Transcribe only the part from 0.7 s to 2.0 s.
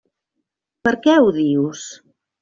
Per què ho dius?